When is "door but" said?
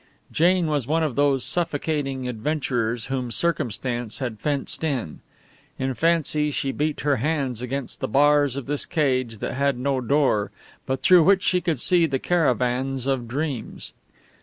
10.01-11.03